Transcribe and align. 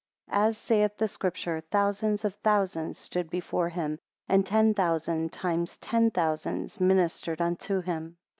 6 0.29 0.35
As 0.35 0.57
saith 0.57 0.97
the 0.97 1.07
Scripture, 1.07 1.61
thousands 1.69 2.25
of 2.25 2.33
thousands 2.43 2.97
stood 2.97 3.29
before 3.29 3.69
him 3.69 3.99
and 4.27 4.43
ten 4.43 4.73
thousand 4.73 5.31
times 5.31 5.77
ten 5.77 6.09
thousand 6.09 6.75
ministered 6.79 7.39
unto 7.39 7.81
him. 7.81 8.17